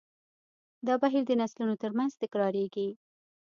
[0.87, 2.87] دا بهیر د نسلونو تر منځ تکراریږي.